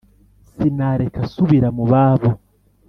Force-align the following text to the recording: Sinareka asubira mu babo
Sinareka 0.53 1.17
asubira 1.25 1.67
mu 1.77 1.83
babo 1.91 2.29